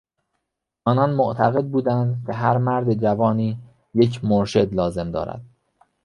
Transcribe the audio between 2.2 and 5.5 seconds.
که هر مرد جوانی یک مرشد لازم دارد.